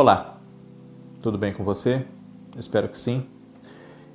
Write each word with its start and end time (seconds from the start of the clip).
Olá, 0.00 0.38
tudo 1.20 1.36
bem 1.36 1.52
com 1.52 1.64
você? 1.64 2.06
Espero 2.56 2.88
que 2.88 2.96
sim. 2.96 3.26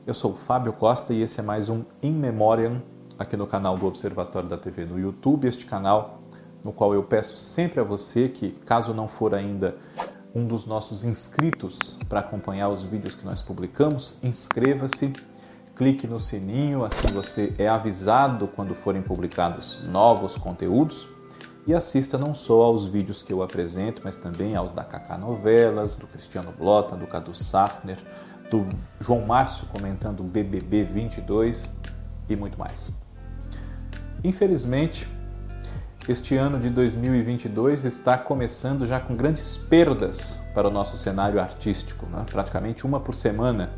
Eu 0.07 0.13
sou 0.13 0.31
o 0.31 0.33
Fábio 0.33 0.71
Costa 0.71 1.13
e 1.13 1.21
esse 1.21 1.41
é 1.41 1.43
mais 1.43 1.67
um 1.67 1.83
In 2.01 2.13
Memoriam 2.13 2.81
aqui 3.19 3.35
no 3.35 3.45
canal 3.45 3.77
do 3.77 3.85
Observatório 3.85 4.47
da 4.47 4.57
TV 4.57 4.85
no 4.85 4.97
YouTube, 4.97 5.45
este 5.45 5.65
canal 5.65 6.21
no 6.63 6.71
qual 6.71 6.93
eu 6.93 7.03
peço 7.03 7.35
sempre 7.35 7.81
a 7.81 7.83
você 7.83 8.29
que, 8.29 8.51
caso 8.51 8.93
não 8.93 9.09
for 9.09 9.35
ainda 9.35 9.75
um 10.33 10.47
dos 10.47 10.65
nossos 10.65 11.03
inscritos 11.03 11.99
para 12.07 12.21
acompanhar 12.21 12.69
os 12.69 12.83
vídeos 12.83 13.13
que 13.13 13.25
nós 13.25 13.41
publicamos, 13.41 14.17
inscreva-se, 14.23 15.11
clique 15.75 16.07
no 16.07 16.17
sininho, 16.17 16.85
assim 16.85 17.13
você 17.13 17.53
é 17.57 17.67
avisado 17.67 18.47
quando 18.47 18.73
forem 18.73 19.01
publicados 19.01 19.83
novos 19.85 20.37
conteúdos 20.37 21.12
e 21.65 21.73
assista 21.73 22.17
não 22.17 22.33
só 22.33 22.63
aos 22.63 22.85
vídeos 22.85 23.23
que 23.23 23.31
eu 23.31 23.41
apresento, 23.41 24.01
mas 24.03 24.15
também 24.15 24.55
aos 24.55 24.71
da 24.71 24.83
Kaká 24.83 25.17
Novelas, 25.17 25.95
do 25.95 26.07
Cristiano 26.07 26.53
Blota, 26.57 26.95
do 26.95 27.07
Cadu 27.07 27.33
Safner, 27.33 27.97
do 28.49 28.65
João 28.99 29.25
Márcio 29.25 29.65
comentando 29.67 30.19
o 30.19 30.23
BBB 30.23 30.83
22 30.83 31.69
e 32.29 32.35
muito 32.35 32.59
mais. 32.59 32.91
Infelizmente, 34.23 35.07
este 36.07 36.35
ano 36.35 36.59
de 36.59 36.69
2022 36.69 37.85
está 37.85 38.17
começando 38.17 38.85
já 38.85 38.99
com 38.99 39.15
grandes 39.15 39.55
perdas 39.55 40.43
para 40.53 40.67
o 40.67 40.71
nosso 40.71 40.97
cenário 40.97 41.39
artístico, 41.39 42.05
né? 42.07 42.25
praticamente 42.29 42.85
uma 42.85 42.99
por 42.99 43.15
semana. 43.15 43.71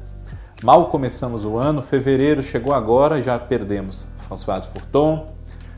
Mal 0.64 0.89
começamos 0.89 1.45
o 1.45 1.58
ano, 1.58 1.83
fevereiro 1.83 2.42
chegou 2.42 2.73
agora 2.73 3.20
e 3.20 3.22
já 3.22 3.38
perdemos 3.38 4.08
Françoise 4.27 4.66
Furton, 4.67 5.27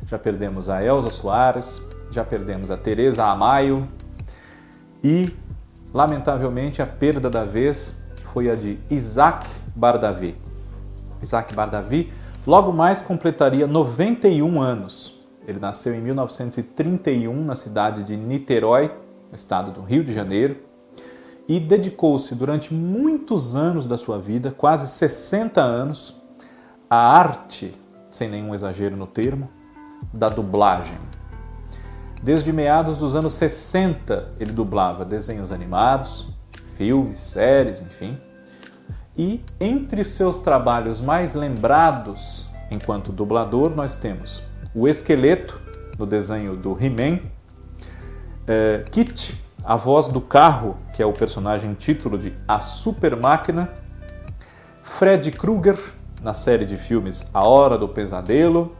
já 0.05 0.17
perdemos 0.17 0.69
a 0.69 0.81
Elza 0.81 1.11
Soares, 1.11 1.81
já 2.11 2.23
perdemos 2.23 2.71
a 2.71 2.77
Teresa 2.77 3.25
Amaio 3.25 3.87
e, 5.03 5.33
lamentavelmente, 5.93 6.81
a 6.81 6.85
perda 6.85 7.29
da 7.29 7.43
vez 7.43 7.95
foi 8.33 8.49
a 8.49 8.55
de 8.55 8.79
Isaac 8.89 9.49
Bardavi. 9.75 10.35
Isaac 11.21 11.53
Bardavi 11.53 12.11
logo 12.45 12.71
mais 12.71 13.01
completaria 13.01 13.67
91 13.67 14.61
anos. 14.61 15.25
Ele 15.47 15.59
nasceu 15.59 15.93
em 15.93 16.01
1931 16.01 17.43
na 17.43 17.55
cidade 17.55 18.03
de 18.03 18.15
Niterói, 18.15 18.91
no 19.29 19.35
estado 19.35 19.71
do 19.71 19.81
Rio 19.81 20.03
de 20.03 20.13
Janeiro, 20.13 20.57
e 21.47 21.59
dedicou-se 21.59 22.35
durante 22.35 22.73
muitos 22.73 23.55
anos 23.55 23.85
da 23.85 23.97
sua 23.97 24.19
vida, 24.19 24.51
quase 24.51 24.87
60 24.87 25.61
anos, 25.61 26.15
à 26.89 26.97
arte, 26.97 27.73
sem 28.11 28.29
nenhum 28.29 28.53
exagero 28.53 28.95
no 28.95 29.07
termo, 29.07 29.49
da 30.13 30.27
dublagem. 30.29 30.97
Desde 32.21 32.51
meados 32.51 32.97
dos 32.97 33.15
anos 33.15 33.33
60, 33.35 34.29
ele 34.39 34.51
dublava 34.51 35.05
desenhos 35.05 35.51
animados, 35.51 36.27
filmes, 36.75 37.19
séries, 37.19 37.81
enfim. 37.81 38.17
E 39.17 39.43
entre 39.59 40.01
os 40.01 40.11
seus 40.11 40.37
trabalhos 40.39 40.99
mais 41.01 41.33
lembrados 41.33 42.49
enquanto 42.69 43.11
dublador, 43.11 43.69
nós 43.75 43.95
temos 43.95 44.43
o 44.73 44.87
Esqueleto, 44.87 45.59
no 45.97 46.05
desenho 46.05 46.55
do 46.55 46.77
He-Man, 46.79 47.19
é, 48.45 48.83
Kit, 48.91 49.41
a 49.63 49.75
voz 49.75 50.07
do 50.07 50.21
carro, 50.21 50.77
que 50.93 51.01
é 51.01 51.05
o 51.05 51.11
personagem 51.11 51.73
título 51.73 52.17
de 52.17 52.33
A 52.47 52.59
Super 52.59 53.15
Máquina, 53.15 53.69
Fred 54.79 55.31
Krueger, 55.31 55.77
na 56.21 56.33
série 56.33 56.65
de 56.65 56.77
filmes 56.77 57.29
A 57.33 57.45
Hora 57.45 57.77
do 57.77 57.87
Pesadelo, 57.87 58.75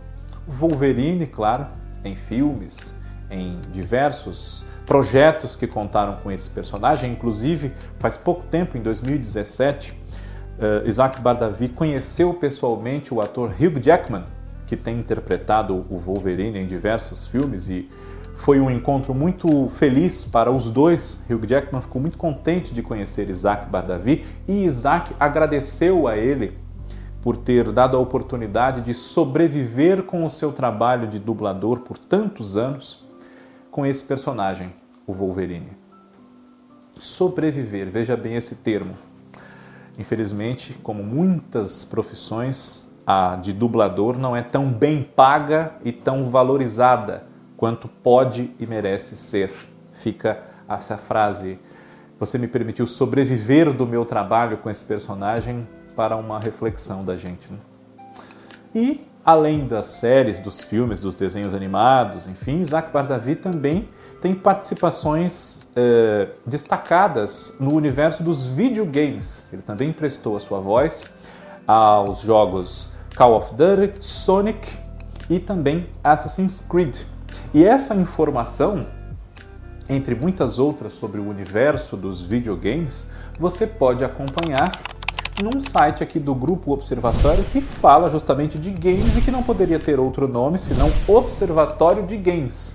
Wolverine, 0.47 1.25
claro, 1.25 1.67
em 2.03 2.15
filmes, 2.15 2.96
em 3.29 3.59
diversos 3.71 4.65
projetos 4.85 5.55
que 5.55 5.67
contaram 5.67 6.15
com 6.23 6.31
esse 6.31 6.49
personagem. 6.49 7.11
Inclusive, 7.11 7.73
faz 7.99 8.17
pouco 8.17 8.43
tempo, 8.47 8.77
em 8.77 8.81
2017, 8.81 9.91
uh, 9.91 10.87
Isaac 10.87 11.19
Bardavi 11.19 11.67
conheceu 11.67 12.33
pessoalmente 12.33 13.13
o 13.13 13.19
ator 13.19 13.49
Hugh 13.49 13.81
Jackman, 13.81 14.23
que 14.65 14.77
tem 14.77 14.99
interpretado 14.99 15.85
o 15.89 15.97
Wolverine 15.97 16.59
em 16.59 16.65
diversos 16.65 17.27
filmes 17.27 17.69
e 17.69 17.89
foi 18.35 18.59
um 18.59 18.69
encontro 18.69 19.13
muito 19.13 19.67
feliz 19.69 20.23
para 20.23 20.51
os 20.51 20.69
dois. 20.69 21.25
Hugh 21.29 21.45
Jackman 21.45 21.81
ficou 21.81 22.01
muito 22.01 22.17
contente 22.17 22.73
de 22.73 22.81
conhecer 22.81 23.29
Isaac 23.29 23.67
Bardavi 23.67 24.25
e 24.47 24.63
Isaac 24.63 25.13
agradeceu 25.19 26.07
a 26.07 26.15
ele 26.15 26.57
por 27.21 27.35
ter 27.35 27.71
dado 27.71 27.97
a 27.97 27.99
oportunidade 27.99 28.81
de 28.81 28.93
sobreviver 28.93 30.03
com 30.03 30.23
o 30.23 30.29
seu 30.29 30.53
trabalho 30.53 31.07
de 31.07 31.19
dublador 31.19 31.79
por 31.79 31.97
tantos 31.97 32.55
anos 32.55 33.06
com 33.77 33.85
esse 33.85 34.03
personagem, 34.03 34.73
o 35.05 35.13
Wolverine. 35.13 35.69
Sobreviver, 36.97 37.91
veja 37.91 38.17
bem 38.17 38.35
esse 38.35 38.55
termo. 38.55 38.97
Infelizmente, 39.99 40.73
como 40.81 41.03
muitas 41.03 41.85
profissões, 41.85 42.89
a 43.05 43.35
de 43.35 43.53
dublador 43.53 44.17
não 44.17 44.35
é 44.35 44.41
tão 44.41 44.67
bem 44.67 45.03
paga 45.03 45.73
e 45.85 45.91
tão 45.91 46.23
valorizada 46.23 47.27
quanto 47.55 47.87
pode 47.87 48.49
e 48.59 48.65
merece 48.65 49.15
ser. 49.15 49.51
Fica 49.93 50.41
essa 50.67 50.97
frase. 50.97 51.59
Você 52.19 52.39
me 52.39 52.47
permitiu 52.47 52.87
sobreviver 52.87 53.71
do 53.71 53.85
meu 53.85 54.03
trabalho 54.05 54.57
com 54.57 54.71
esse 54.71 54.85
personagem 54.85 55.67
para 55.95 56.15
uma 56.15 56.39
reflexão 56.39 57.05
da 57.05 57.15
gente. 57.15 57.53
Né? 57.53 57.59
E 58.73 59.01
Além 59.27 59.67
das 59.67 59.87
séries, 59.87 60.39
dos 60.39 60.61
filmes, 60.61 61.01
dos 61.01 61.13
desenhos 61.13 61.53
animados, 61.53 62.27
enfim, 62.27 62.61
Isaac 62.61 62.93
Bardavi 62.93 63.35
também 63.35 63.89
tem 64.21 64.33
participações 64.33 65.67
eh, 65.75 66.29
destacadas 66.45 67.53
no 67.59 67.73
universo 67.73 68.23
dos 68.23 68.47
videogames. 68.47 69.45
Ele 69.51 69.61
também 69.61 69.91
prestou 69.91 70.37
a 70.37 70.39
sua 70.39 70.61
voz 70.61 71.03
aos 71.67 72.21
jogos 72.21 72.93
Call 73.17 73.35
of 73.35 73.53
Duty, 73.53 73.95
Sonic 73.99 74.79
e 75.29 75.39
também 75.39 75.89
Assassin's 76.01 76.63
Creed. 76.69 76.95
E 77.53 77.65
essa 77.65 77.93
informação, 77.95 78.85
entre 79.89 80.15
muitas 80.15 80.57
outras 80.57 80.93
sobre 80.93 81.19
o 81.19 81.29
universo 81.29 81.97
dos 81.97 82.21
videogames, 82.21 83.11
você 83.37 83.67
pode 83.67 84.05
acompanhar 84.05 84.71
num 85.43 85.59
site 85.59 86.03
aqui 86.03 86.19
do 86.19 86.33
Grupo 86.33 86.71
Observatório 86.73 87.43
que 87.43 87.61
fala 87.61 88.09
justamente 88.09 88.57
de 88.57 88.71
games 88.71 89.15
e 89.15 89.21
que 89.21 89.29
não 89.29 89.43
poderia 89.43 89.77
ter 89.77 89.99
outro 89.99 90.27
nome 90.27 90.57
senão 90.57 90.89
Observatório 91.07 92.07
de 92.07 92.17
Games. 92.17 92.73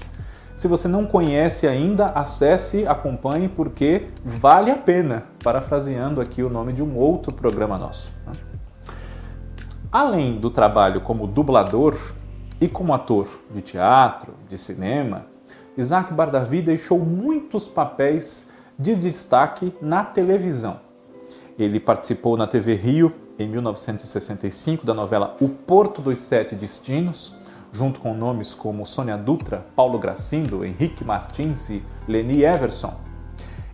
Se 0.55 0.69
você 0.69 0.87
não 0.87 1.05
conhece 1.05 1.67
ainda, 1.67 2.06
acesse, 2.06 2.87
acompanhe, 2.87 3.49
porque 3.49 4.06
vale 4.25 4.71
a 4.71 4.77
pena, 4.77 5.25
parafraseando 5.43 6.21
aqui 6.21 6.41
o 6.41 6.49
nome 6.49 6.72
de 6.72 6.84
um 6.84 6.95
outro 6.97 7.34
programa 7.34 7.77
nosso. 7.77 8.12
Né? 8.25 8.33
Além 9.91 10.39
do 10.39 10.49
trabalho 10.49 11.01
como 11.01 11.27
dublador 11.27 11.97
e 12.61 12.69
como 12.69 12.95
ator 12.95 13.27
de 13.53 13.61
teatro, 13.61 14.34
de 14.49 14.56
cinema, 14.56 15.27
Isaac 15.77 16.12
Bardavi 16.12 16.62
deixou 16.62 17.01
muitos 17.01 17.67
papéis 17.67 18.49
de 18.78 18.95
destaque 18.95 19.75
na 19.83 20.05
televisão. 20.05 20.91
Ele 21.59 21.79
participou 21.79 22.37
na 22.37 22.47
TV 22.47 22.75
Rio 22.75 23.13
em 23.39 23.49
1965 23.49 24.87
da 24.87 24.95
novela 24.95 25.37
O 25.41 25.49
Porto 25.49 26.01
dos 26.01 26.19
Sete 26.19 26.55
Destinos, 26.55 27.35
junto 27.73 28.01
com 28.01 28.15
nomes 28.15 28.55
como 28.55 28.87
Sônia 28.87 29.17
Dutra, 29.17 29.67
Paulo 29.75 29.99
Gracindo, 29.99 30.65
Henrique 30.65 31.05
Martins 31.05 31.69
e 31.71 31.83
Leni 32.07 32.45
Everson. 32.45 32.95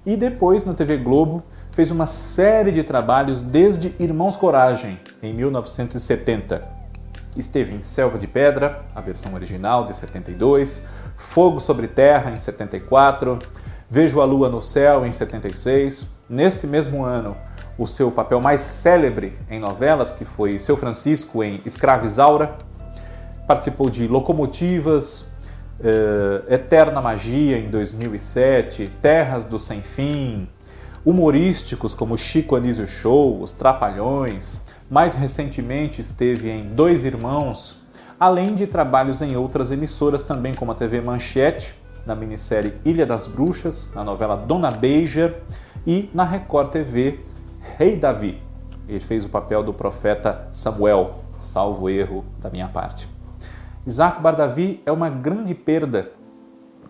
E 0.06 0.16
depois 0.16 0.64
na 0.64 0.74
TV 0.74 0.96
Globo 0.96 1.42
fez 1.70 1.90
uma 1.90 2.06
série 2.06 2.72
de 2.72 2.82
trabalhos 2.82 3.42
desde 3.42 3.94
Irmãos 4.00 4.36
Coragem, 4.36 4.98
em 5.22 5.32
1970. 5.32 6.62
Esteve 7.36 7.74
em 7.74 7.82
Selva 7.82 8.18
de 8.18 8.26
Pedra, 8.26 8.84
a 8.94 9.00
versão 9.00 9.34
original 9.34 9.84
de 9.84 9.94
72, 9.94 10.82
Fogo 11.16 11.60
sobre 11.60 11.86
Terra 11.88 12.30
em 12.30 12.38
74, 12.38 13.38
Vejo 13.90 14.20
a 14.20 14.24
Lua 14.24 14.48
no 14.48 14.60
Céu 14.60 15.06
em 15.06 15.12
76. 15.12 16.14
Nesse 16.28 16.66
mesmo 16.66 17.04
ano, 17.04 17.36
o 17.78 17.86
seu 17.86 18.10
papel 18.10 18.40
mais 18.40 18.60
célebre 18.60 19.38
em 19.48 19.60
novelas, 19.60 20.12
que 20.12 20.24
foi 20.24 20.58
Seu 20.58 20.76
Francisco 20.76 21.44
em 21.44 21.62
Escravizaura. 21.64 22.56
Participou 23.46 23.88
de 23.88 24.08
Locomotivas, 24.08 25.32
uh, 25.78 26.52
Eterna 26.52 27.00
Magia 27.00 27.56
em 27.56 27.70
2007, 27.70 28.88
Terras 29.00 29.44
do 29.44 29.60
Sem 29.60 29.80
Fim, 29.80 30.48
humorísticos 31.04 31.94
como 31.94 32.18
Chico 32.18 32.56
Anísio 32.56 32.86
Show, 32.86 33.40
Os 33.40 33.52
Trapalhões. 33.52 34.60
Mais 34.90 35.14
recentemente 35.14 36.00
esteve 36.00 36.50
em 36.50 36.74
Dois 36.74 37.04
Irmãos, 37.04 37.86
além 38.18 38.56
de 38.56 38.66
trabalhos 38.66 39.22
em 39.22 39.36
outras 39.36 39.70
emissoras 39.70 40.24
também, 40.24 40.52
como 40.52 40.72
a 40.72 40.74
TV 40.74 41.00
Manchete, 41.00 41.74
na 42.04 42.14
minissérie 42.14 42.74
Ilha 42.84 43.06
das 43.06 43.26
Bruxas, 43.26 43.90
na 43.94 44.02
novela 44.02 44.34
Dona 44.34 44.70
Beija 44.70 45.36
e 45.86 46.10
na 46.12 46.24
Record 46.24 46.70
TV 46.70 47.20
rei 47.60 47.96
Davi. 47.96 48.40
Ele 48.88 49.00
fez 49.00 49.24
o 49.24 49.28
papel 49.28 49.62
do 49.62 49.72
profeta 49.72 50.48
Samuel, 50.52 51.22
salvo 51.38 51.90
erro 51.90 52.24
da 52.40 52.50
minha 52.50 52.68
parte. 52.68 53.08
Isaac 53.86 54.20
Bardavi 54.20 54.82
é 54.84 54.92
uma 54.92 55.08
grande 55.08 55.54
perda, 55.54 56.12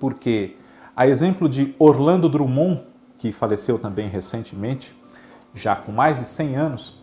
porque, 0.00 0.56
a 0.96 1.06
exemplo 1.06 1.48
de 1.48 1.74
Orlando 1.78 2.28
Drummond, 2.28 2.82
que 3.18 3.32
faleceu 3.32 3.78
também 3.78 4.08
recentemente, 4.08 4.96
já 5.54 5.76
com 5.76 5.92
mais 5.92 6.18
de 6.18 6.24
100 6.24 6.56
anos, 6.56 6.98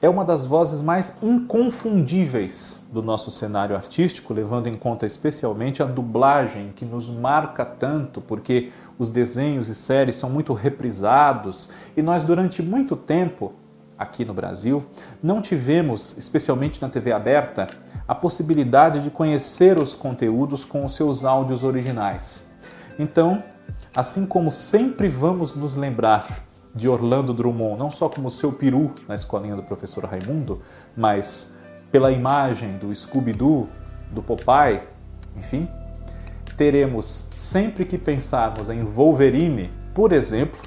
é 0.00 0.08
uma 0.08 0.24
das 0.24 0.44
vozes 0.44 0.80
mais 0.80 1.16
inconfundíveis 1.22 2.84
do 2.92 3.00
nosso 3.00 3.30
cenário 3.30 3.76
artístico, 3.76 4.34
levando 4.34 4.66
em 4.66 4.74
conta 4.74 5.06
especialmente 5.06 5.80
a 5.80 5.86
dublagem 5.86 6.72
que 6.74 6.84
nos 6.84 7.08
marca 7.08 7.64
tanto, 7.64 8.20
porque 8.20 8.72
os 9.02 9.08
desenhos 9.08 9.68
e 9.68 9.74
séries 9.74 10.14
são 10.14 10.30
muito 10.30 10.54
reprisados 10.54 11.68
e 11.96 12.00
nós 12.00 12.22
durante 12.22 12.62
muito 12.62 12.96
tempo 12.96 13.52
aqui 13.98 14.24
no 14.24 14.32
Brasil 14.32 14.84
não 15.22 15.42
tivemos, 15.42 16.16
especialmente 16.16 16.80
na 16.80 16.88
TV 16.88 17.12
aberta, 17.12 17.66
a 18.06 18.14
possibilidade 18.14 19.00
de 19.00 19.10
conhecer 19.10 19.78
os 19.78 19.94
conteúdos 19.94 20.64
com 20.64 20.84
os 20.84 20.94
seus 20.94 21.24
áudios 21.24 21.64
originais. 21.64 22.50
Então, 22.98 23.42
assim 23.94 24.24
como 24.24 24.52
sempre 24.52 25.08
vamos 25.08 25.54
nos 25.54 25.74
lembrar 25.74 26.44
de 26.74 26.88
Orlando 26.88 27.34
Drummond, 27.34 27.78
não 27.78 27.90
só 27.90 28.08
como 28.08 28.30
seu 28.30 28.52
peru 28.52 28.92
na 29.08 29.14
escolinha 29.14 29.56
do 29.56 29.62
professor 29.62 30.04
Raimundo, 30.04 30.62
mas 30.96 31.54
pela 31.90 32.10
imagem 32.10 32.78
do 32.78 32.94
Scooby-Doo, 32.94 33.68
do 34.10 34.22
Popeye, 34.22 34.80
enfim, 35.36 35.68
teremos 36.56 37.06
sempre 37.30 37.84
que 37.84 37.98
pensarmos 37.98 38.68
em 38.68 38.84
Wolverine, 38.84 39.70
por 39.94 40.12
exemplo, 40.12 40.60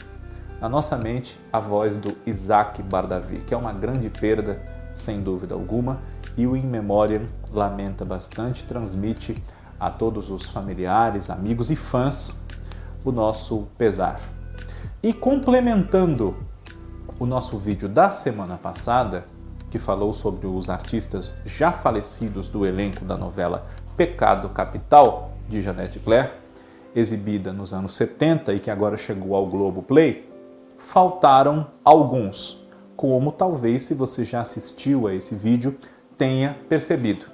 na 0.59 0.69
nossa 0.69 0.97
mente 0.97 1.39
a 1.51 1.59
voz 1.59 1.97
do 1.97 2.15
Isaac 2.25 2.81
Bardavi, 2.81 3.39
que 3.39 3.53
é 3.53 3.57
uma 3.57 3.73
grande 3.73 4.09
perda, 4.09 4.61
sem 4.93 5.21
dúvida 5.21 5.53
alguma, 5.53 6.01
e 6.37 6.47
o 6.47 6.55
In 6.55 6.65
Memoriam 6.65 7.23
lamenta 7.51 8.03
bastante, 8.03 8.65
transmite 8.65 9.41
a 9.79 9.91
todos 9.91 10.29
os 10.29 10.49
familiares, 10.49 11.29
amigos 11.29 11.69
e 11.69 11.75
fãs 11.75 12.39
o 13.03 13.11
nosso 13.11 13.67
pesar. 13.77 14.19
E 15.03 15.13
complementando 15.13 16.35
o 17.19 17.25
nosso 17.25 17.57
vídeo 17.57 17.87
da 17.87 18.09
semana 18.09 18.57
passada, 18.57 19.25
que 19.69 19.77
falou 19.77 20.13
sobre 20.13 20.47
os 20.47 20.69
artistas 20.69 21.33
já 21.45 21.71
falecidos 21.71 22.47
do 22.47 22.65
elenco 22.65 23.03
da 23.05 23.17
novela 23.17 23.67
Pecado 23.95 24.49
Capital, 24.49 25.34
de 25.47 25.61
Janete 25.61 25.99
Claire, 25.99 26.31
exibida 26.95 27.51
nos 27.51 27.73
anos 27.73 27.93
70 27.95 28.53
e 28.53 28.59
que 28.59 28.71
agora 28.71 28.97
chegou 28.97 29.35
ao 29.35 29.45
Globo 29.45 29.81
Play, 29.81 30.29
faltaram 30.77 31.67
alguns, 31.83 32.65
como 32.95 33.31
talvez 33.31 33.83
se 33.83 33.93
você 33.93 34.23
já 34.23 34.41
assistiu 34.41 35.07
a 35.07 35.13
esse 35.13 35.35
vídeo 35.35 35.75
tenha 36.17 36.57
percebido. 36.69 37.25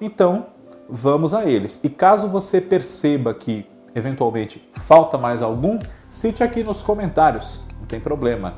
Então, 0.00 0.46
vamos 0.88 1.34
a 1.34 1.44
eles. 1.44 1.80
E 1.84 1.88
caso 1.88 2.28
você 2.28 2.60
perceba 2.60 3.34
que 3.34 3.66
eventualmente 3.94 4.62
falta 4.68 5.16
mais 5.16 5.42
algum, 5.42 5.78
cite 6.10 6.42
aqui 6.42 6.62
nos 6.62 6.82
comentários, 6.82 7.64
não 7.78 7.86
tem 7.86 8.00
problema. 8.00 8.54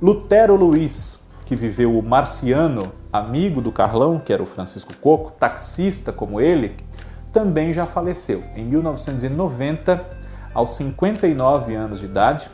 Lutero 0.00 0.54
Luiz, 0.54 1.22
que 1.44 1.56
viveu 1.56 1.98
o 1.98 2.02
Marciano, 2.02 2.92
amigo 3.12 3.60
do 3.60 3.72
Carlão, 3.72 4.20
que 4.20 4.32
era 4.32 4.42
o 4.42 4.46
Francisco 4.46 4.94
Coco, 5.00 5.32
taxista 5.32 6.12
como 6.12 6.40
ele, 6.40 6.76
também 7.32 7.72
já 7.72 7.86
faleceu 7.86 8.42
em 8.56 8.64
1990, 8.64 10.04
aos 10.52 10.70
59 10.76 11.74
anos 11.74 12.00
de 12.00 12.06
idade. 12.06 12.50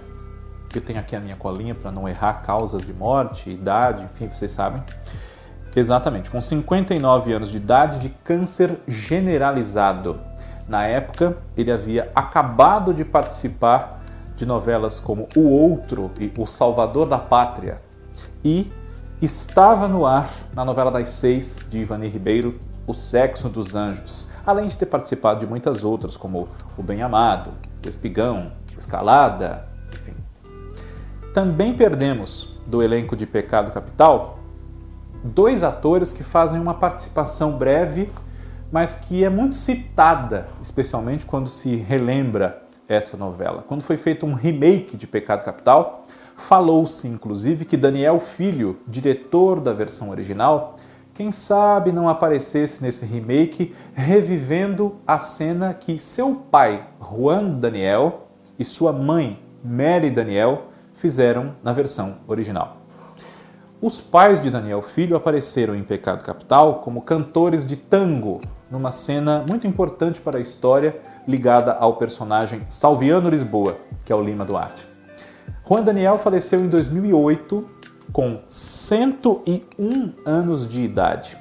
Eu 0.75 0.81
tenho 0.81 0.99
aqui 0.99 1.17
a 1.17 1.21
minha 1.21 1.37
colinha 1.37 1.75
para 1.75 1.91
não 1.91 2.09
errar 2.09 2.43
causas 2.43 2.83
de 2.83 2.93
morte, 2.93 3.51
idade, 3.51 4.05
enfim, 4.05 4.29
vocês 4.29 4.51
sabem. 4.51 4.83
Exatamente, 5.75 6.31
com 6.31 6.41
59 6.41 7.33
anos 7.33 7.51
de 7.51 7.57
idade 7.57 7.99
de 7.99 8.09
câncer 8.09 8.79
generalizado. 8.87 10.19
Na 10.69 10.85
época, 10.85 11.37
ele 11.57 11.71
havia 11.71 12.11
acabado 12.15 12.93
de 12.93 13.05
participar 13.05 14.03
de 14.35 14.45
novelas 14.45 15.01
como 15.01 15.29
O 15.37 15.49
Outro 15.49 16.11
e 16.21 16.33
O 16.39 16.47
Salvador 16.47 17.07
da 17.07 17.19
Pátria 17.19 17.81
e 18.45 18.71
estava 19.21 19.89
no 19.89 20.05
ar 20.05 20.31
na 20.55 20.65
novela 20.65 20.91
das 20.91 21.09
seis 21.09 21.59
de 21.71 21.79
Ivani 21.79 22.09
Ribeiro, 22.09 22.59
O 22.87 22.93
Sexo 22.93 23.49
dos 23.49 23.75
Anjos, 23.75 24.27
além 24.47 24.69
de 24.69 24.77
ter 24.77 24.87
participado 24.87 25.41
de 25.41 25.47
muitas 25.47 25.85
outras 25.85 26.17
como 26.17 26.49
O 26.79 26.83
Bem 26.83 27.03
Amado, 27.03 27.51
Espigão, 27.85 28.53
Escalada, 28.79 29.69
enfim. 29.95 30.15
Também 31.35 31.75
perdemos 31.75 32.59
do 32.67 32.83
elenco 32.83 33.17
de 33.17 33.27
Pecado 33.27 33.73
Capital 33.73 34.39
dois 35.25 35.63
atores 35.63 36.13
que 36.13 36.23
fazem 36.23 36.61
uma 36.61 36.75
participação 36.75 37.59
breve 37.59 38.11
mas 38.71 38.97
que 38.97 39.25
é 39.25 39.31
muito 39.31 39.55
citada, 39.55 40.49
especialmente 40.63 41.25
quando 41.25 41.49
se 41.49 41.77
relembra 41.77 42.63
essa 42.89 43.17
novela. 43.17 43.65
Quando 43.67 43.83
foi 43.83 43.97
feito 43.97 44.27
um 44.27 44.35
remake 44.35 44.97
de 44.97 45.07
Pecado 45.07 45.45
Capital, 45.45 46.05
falou-se 46.37 47.07
inclusive 47.07 47.65
que 47.65 47.77
Daniel 47.77 48.21
Filho, 48.21 48.79
diretor 48.87 49.61
da 49.61 49.73
versão 49.73 50.11
original, 50.11 50.77
quem 51.17 51.33
sabe 51.33 51.93
não 51.93 52.11
aparecesse 52.11 52.83
nesse 52.83 53.07
remake 53.07 53.75
revivendo 53.95 54.97
a 55.07 55.19
cena 55.19 55.73
que 55.73 55.99
seu 55.99 56.35
pai, 56.35 56.89
Juan 57.01 57.59
Daniel, 57.59 58.29
e 58.59 58.65
sua 58.65 58.93
mãe, 58.93 59.43
Mary 59.65 60.11
Daniel, 60.11 60.67
fizeram 60.93 61.57
na 61.65 61.73
versão 61.73 62.19
original. 62.29 62.77
Os 63.81 63.99
pais 63.99 64.43
de 64.43 64.51
Daniel 64.51 64.83
Filho 64.83 65.17
apareceram 65.17 65.75
em 65.75 65.83
Pecado 65.83 66.23
Capital 66.23 66.81
como 66.81 67.01
cantores 67.01 67.65
de 67.65 67.77
tango 67.77 68.43
numa 68.71 68.93
cena 68.93 69.43
muito 69.49 69.67
importante 69.67 70.21
para 70.21 70.37
a 70.37 70.43
história 70.43 71.01
ligada 71.27 71.73
ao 71.73 71.97
personagem 71.97 72.61
Salviano 72.69 73.31
Lisboa, 73.31 73.79
que 74.05 74.13
é 74.13 74.17
o 74.17 74.23
Lima 74.23 74.45
Duarte. 74.45 74.87
Juan 75.67 75.83
Daniel 75.83 76.19
faleceu 76.19 76.61
em 76.61 76.69
2008 76.69 77.76
com 78.13 78.41
101 78.49 80.13
anos 80.25 80.67
de 80.69 80.83
idade. 80.83 81.37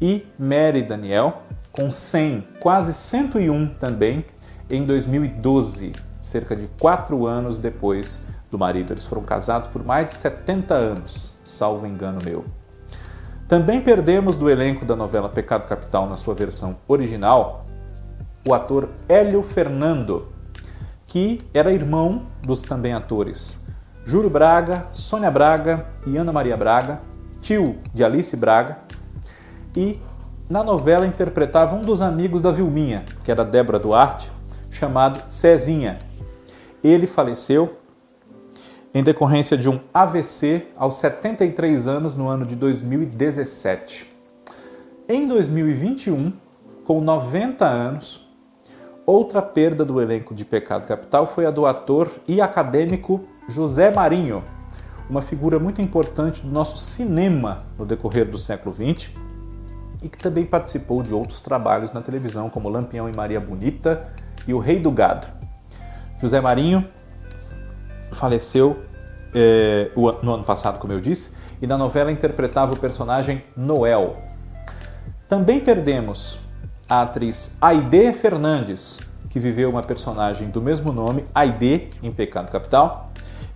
E 0.00 0.26
Mary 0.38 0.82
Daniel 0.82 1.42
com 1.74 1.90
100, 1.90 2.46
quase 2.60 2.94
101 2.94 3.74
também, 3.80 4.24
em 4.70 4.84
2012, 4.84 5.92
cerca 6.20 6.54
de 6.54 6.68
quatro 6.80 7.26
anos 7.26 7.58
depois 7.58 8.22
do 8.48 8.56
marido. 8.56 8.92
Eles 8.92 9.04
foram 9.04 9.22
casados 9.22 9.66
por 9.66 9.84
mais 9.84 10.06
de 10.06 10.16
70 10.16 10.72
anos, 10.72 11.36
salvo 11.44 11.84
engano 11.84 12.20
meu. 12.24 12.44
Também 13.48 13.80
perdemos 13.80 14.36
do 14.36 14.48
elenco 14.48 14.84
da 14.84 14.94
novela 14.94 15.28
Pecado 15.28 15.66
Capital 15.66 16.08
na 16.08 16.16
sua 16.16 16.34
versão 16.34 16.76
original 16.86 17.66
o 18.46 18.54
ator 18.54 18.90
Hélio 19.08 19.42
Fernando, 19.42 20.28
que 21.06 21.40
era 21.52 21.72
irmão 21.72 22.26
dos 22.42 22.62
também 22.62 22.92
atores 22.92 23.63
Júlio 24.04 24.28
Braga, 24.28 24.86
Sônia 24.90 25.30
Braga 25.30 25.86
e 26.06 26.16
Ana 26.18 26.30
Maria 26.30 26.56
Braga, 26.56 27.00
tio 27.40 27.76
de 27.94 28.04
Alice 28.04 28.36
Braga, 28.36 28.78
e 29.74 29.98
na 30.48 30.62
novela 30.62 31.06
interpretava 31.06 31.74
um 31.74 31.80
dos 31.80 32.02
amigos 32.02 32.42
da 32.42 32.52
Vilminha, 32.52 33.04
que 33.24 33.30
era 33.30 33.44
Débora 33.44 33.78
Duarte, 33.78 34.30
chamado 34.70 35.22
Cezinha. 35.28 35.98
Ele 36.82 37.06
faleceu 37.06 37.78
em 38.92 39.02
decorrência 39.02 39.56
de 39.56 39.70
um 39.70 39.80
AVC 39.92 40.66
aos 40.76 40.96
73 40.96 41.86
anos 41.88 42.14
no 42.14 42.28
ano 42.28 42.44
de 42.44 42.56
2017. 42.56 44.12
Em 45.08 45.26
2021, 45.26 46.30
com 46.84 47.00
90 47.00 47.66
anos, 47.66 48.30
outra 49.06 49.40
perda 49.40 49.82
do 49.82 50.00
elenco 50.00 50.34
de 50.34 50.44
Pecado 50.44 50.86
Capital 50.86 51.26
foi 51.26 51.46
a 51.46 51.50
do 51.50 51.64
ator 51.64 52.10
e 52.28 52.40
acadêmico 52.42 53.26
José 53.48 53.90
Marinho, 53.90 54.42
uma 55.08 55.20
figura 55.20 55.58
muito 55.58 55.82
importante 55.82 56.42
do 56.42 56.48
nosso 56.48 56.78
cinema 56.78 57.58
no 57.78 57.84
decorrer 57.84 58.28
do 58.28 58.38
século 58.38 58.74
XX 58.74 59.10
e 60.02 60.08
que 60.08 60.18
também 60.18 60.44
participou 60.44 61.02
de 61.02 61.12
outros 61.12 61.40
trabalhos 61.40 61.92
na 61.92 62.00
televisão, 62.00 62.48
como 62.48 62.68
Lampião 62.68 63.08
e 63.08 63.14
Maria 63.14 63.40
Bonita 63.40 64.08
e 64.46 64.54
O 64.54 64.58
Rei 64.58 64.78
do 64.78 64.90
Gado. 64.90 65.26
José 66.20 66.40
Marinho 66.40 66.86
faleceu 68.12 68.82
é, 69.34 69.90
no 70.22 70.34
ano 70.34 70.44
passado, 70.44 70.78
como 70.78 70.92
eu 70.92 71.00
disse, 71.00 71.34
e 71.60 71.66
na 71.66 71.76
novela 71.76 72.10
interpretava 72.10 72.72
o 72.72 72.76
personagem 72.78 73.44
Noel. 73.56 74.16
Também 75.28 75.60
perdemos 75.60 76.38
a 76.88 77.02
atriz 77.02 77.56
Aide 77.60 78.12
Fernandes, 78.12 79.00
que 79.28 79.40
viveu 79.40 79.70
uma 79.70 79.82
personagem 79.82 80.48
do 80.48 80.62
mesmo 80.62 80.92
nome, 80.92 81.24
Aide, 81.34 81.90
em 82.02 82.12
Pecado 82.12 82.50
Capital, 82.50 83.10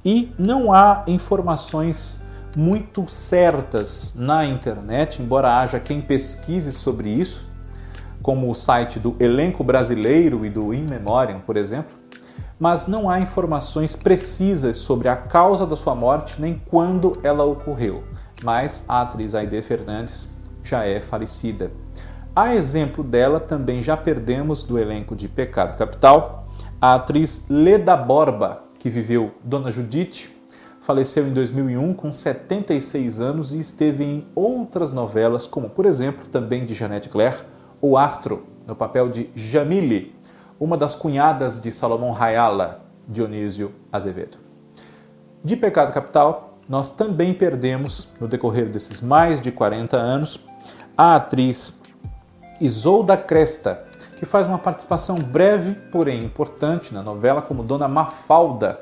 e 0.04 0.32
não 0.38 0.72
há 0.72 1.04
informações 1.06 2.20
muito 2.56 3.08
certas 3.08 4.14
na 4.16 4.44
internet, 4.44 5.22
embora 5.22 5.58
haja 5.58 5.78
quem 5.78 6.00
pesquise 6.00 6.72
sobre 6.72 7.08
isso, 7.10 7.52
como 8.22 8.50
o 8.50 8.54
site 8.54 8.98
do 8.98 9.14
Elenco 9.20 9.62
Brasileiro 9.62 10.44
e 10.44 10.50
do 10.50 10.74
In 10.74 10.86
Memoriam, 10.88 11.40
por 11.40 11.56
exemplo, 11.56 11.96
mas 12.58 12.86
não 12.86 13.08
há 13.08 13.20
informações 13.20 13.94
precisas 13.94 14.78
sobre 14.78 15.08
a 15.08 15.16
causa 15.16 15.64
da 15.64 15.76
sua 15.76 15.94
morte 15.94 16.40
nem 16.40 16.60
quando 16.68 17.12
ela 17.22 17.44
ocorreu. 17.44 18.02
Mas 18.42 18.84
a 18.88 19.02
atriz 19.02 19.34
Aide 19.34 19.62
Fernandes 19.62 20.28
já 20.62 20.84
é 20.84 21.00
falecida. 21.00 21.70
A 22.34 22.54
exemplo 22.54 23.04
dela, 23.04 23.38
também 23.38 23.82
já 23.82 23.96
perdemos 23.96 24.64
do 24.64 24.78
elenco 24.78 25.14
de 25.14 25.28
Pecado 25.28 25.76
Capital 25.76 26.46
a 26.80 26.94
atriz 26.94 27.44
Leda 27.48 27.96
Borba, 27.96 28.62
que 28.78 28.88
viveu 28.88 29.32
Dona 29.42 29.70
Judite, 29.70 30.34
faleceu 30.80 31.26
em 31.26 31.32
2001 31.32 31.94
com 31.94 32.10
76 32.10 33.20
anos 33.20 33.52
e 33.52 33.58
esteve 33.58 34.04
em 34.04 34.26
outras 34.34 34.90
novelas, 34.90 35.46
como 35.46 35.68
por 35.68 35.84
exemplo 35.84 36.26
também 36.28 36.64
de 36.64 36.74
Jeanette 36.74 37.08
Claire, 37.08 37.38
O 37.80 37.98
Astro, 37.98 38.46
no 38.66 38.74
papel 38.74 39.08
de 39.08 39.30
Jamile, 39.34 40.14
uma 40.58 40.76
das 40.76 40.94
cunhadas 40.94 41.60
de 41.60 41.70
Salomão 41.70 42.12
Rayala, 42.12 42.84
Dionísio 43.06 43.72
Azevedo. 43.92 44.38
De 45.42 45.56
Pecado 45.56 45.92
Capital, 45.92 46.58
nós 46.68 46.90
também 46.90 47.32
perdemos, 47.32 48.08
no 48.20 48.28
decorrer 48.28 48.68
desses 48.68 49.00
mais 49.00 49.40
de 49.40 49.52
40 49.52 49.96
anos, 49.96 50.40
a 50.96 51.16
atriz 51.16 51.78
Isolda 52.60 53.16
Cresta, 53.16 53.87
que 54.18 54.26
faz 54.26 54.48
uma 54.48 54.58
participação 54.58 55.14
breve, 55.16 55.74
porém 55.92 56.24
importante 56.24 56.92
na 56.92 57.02
novela 57.02 57.40
como 57.40 57.62
Dona 57.62 57.86
Mafalda, 57.86 58.80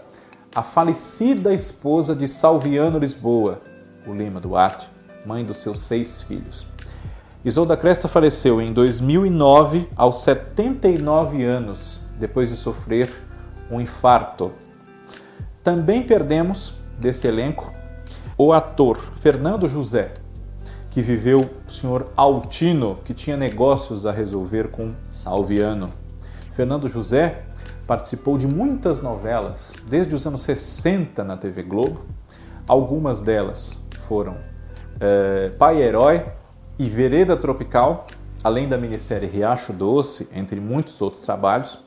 a 0.54 0.62
falecida 0.62 1.52
esposa 1.52 2.14
de 2.14 2.26
Salviano 2.26 2.98
Lisboa, 2.98 3.60
o 4.06 4.14
Lima 4.14 4.40
Duarte, 4.40 4.88
mãe 5.26 5.44
dos 5.44 5.58
seus 5.58 5.82
seis 5.82 6.22
filhos. 6.22 6.66
Isolda 7.44 7.76
Cresta 7.76 8.08
faleceu 8.08 8.62
em 8.62 8.72
2009, 8.72 9.90
aos 9.94 10.22
79 10.22 11.44
anos, 11.44 12.08
depois 12.18 12.48
de 12.48 12.56
sofrer 12.56 13.10
um 13.70 13.78
infarto. 13.78 14.52
Também 15.62 16.02
perdemos 16.02 16.78
desse 16.98 17.28
elenco 17.28 17.70
o 18.38 18.54
ator 18.54 18.98
Fernando 19.20 19.68
José, 19.68 20.14
que 20.96 21.02
viveu 21.02 21.50
o 21.68 21.70
senhor 21.70 22.06
Altino, 22.16 22.96
que 23.04 23.12
tinha 23.12 23.36
negócios 23.36 24.06
a 24.06 24.10
resolver 24.10 24.68
com 24.68 24.94
Salviano. 25.04 25.92
Fernando 26.52 26.88
José 26.88 27.42
participou 27.86 28.38
de 28.38 28.46
muitas 28.46 29.02
novelas, 29.02 29.74
desde 29.86 30.14
os 30.14 30.26
anos 30.26 30.40
60 30.40 31.22
na 31.22 31.36
TV 31.36 31.62
Globo. 31.62 32.00
Algumas 32.66 33.20
delas 33.20 33.78
foram 34.08 34.38
é, 34.98 35.50
Pai 35.58 35.82
Herói, 35.82 36.24
e 36.78 36.86
Vereda 36.86 37.36
Tropical, 37.36 38.06
além 38.42 38.66
da 38.66 38.78
minissérie 38.78 39.28
Riacho 39.28 39.74
Doce, 39.74 40.26
entre 40.32 40.58
muitos 40.58 41.02
outros 41.02 41.20
trabalhos. 41.20 41.78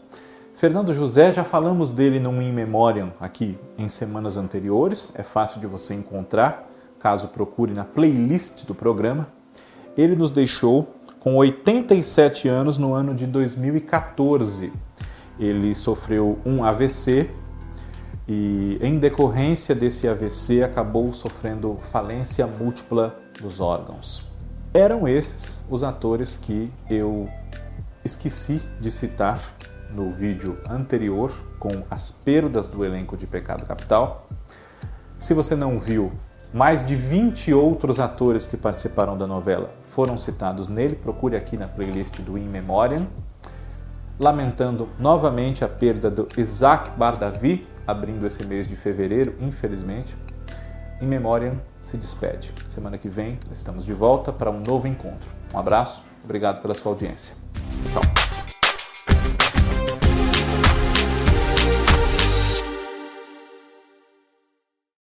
Fernando 0.54 0.94
José, 0.94 1.32
já 1.32 1.44
falamos 1.44 1.90
dele 1.90 2.20
num 2.20 2.40
In 2.40 2.52
Memoriam 2.52 3.12
aqui 3.20 3.58
em 3.76 3.90
semanas 3.90 4.38
anteriores, 4.38 5.12
é 5.16 5.24
fácil 5.24 5.60
de 5.60 5.66
você 5.66 5.96
encontrar, 5.96 6.69
caso 7.00 7.30
procure 7.30 7.74
na 7.74 7.84
playlist 7.84 8.66
do 8.66 8.76
programa. 8.76 9.28
Ele 9.98 10.16
nos 10.16 10.30
deixou 10.30 10.96
com 11.20 11.36
87 11.36 12.48
anos 12.48 12.78
no 12.78 12.94
ano 12.94 13.14
de 13.14 13.26
2014. 13.26 14.72
Ele 15.40 15.74
sofreu 15.74 16.38
um 16.46 16.64
AVC 16.64 17.30
e, 18.28 18.78
em 18.82 19.00
decorrência 19.00 19.74
desse 19.74 20.08
AVC, 20.08 20.64
acabou 20.64 21.12
sofrendo 21.14 21.78
falência 21.92 22.46
múltipla 22.46 23.18
dos 23.42 23.60
órgãos. 23.60 24.30
Eram 24.74 25.08
esses 25.08 25.60
os 25.70 25.84
atores 25.84 26.38
que 26.38 26.72
eu 26.90 27.28
esqueci 28.04 28.62
de 28.80 28.92
citar 28.92 29.56
no 29.92 30.12
vídeo 30.12 30.58
anterior 30.70 31.32
com 31.58 31.84
as 31.90 32.12
perdas 32.12 32.68
do 32.68 32.86
elenco 32.86 33.18
de 33.18 33.26
Pecado 33.26 33.66
Capital. 33.66 34.30
Se 35.18 35.34
você 35.34 35.56
não 35.56 35.80
viu, 35.80 36.12
mais 36.54 36.84
de 36.84 36.96
20 36.96 37.54
outros 37.54 38.00
atores 38.00 38.48
que 38.48 38.58
participaram 38.58 39.18
da 39.18 39.28
novela 39.28 39.72
foram 39.84 40.18
citados 40.18 40.68
nele, 40.68 40.96
procure 40.96 41.36
aqui 41.36 41.58
na 41.58 41.68
playlist 41.68 42.20
do 42.22 42.38
In 42.38 42.48
Memoriam. 42.48 43.08
Lamentando 44.20 44.90
novamente 45.00 45.64
a 45.64 45.70
perda 45.70 46.10
do 46.10 46.28
Isaac 46.38 46.92
Bardavi, 46.92 47.66
abrindo 47.88 48.26
esse 48.28 48.44
mês 48.44 48.68
de 48.68 48.76
fevereiro, 48.76 49.36
infelizmente. 49.40 50.18
In 51.02 51.06
Memoriam 51.06 51.54
se 51.84 51.96
despede. 51.96 52.54
Semana 52.68 52.98
que 52.98 53.08
vem 53.08 53.40
estamos 53.52 53.86
de 53.86 53.94
volta 53.94 54.34
para 54.34 54.52
um 54.52 54.60
novo 54.60 54.88
encontro. 54.88 55.30
Um 55.54 55.58
abraço, 55.58 56.04
obrigado 56.24 56.62
pela 56.62 56.74
sua 56.74 56.92
audiência. 56.92 57.34
Tchau. 57.94 58.29